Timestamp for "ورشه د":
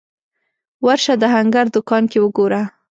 0.85-1.23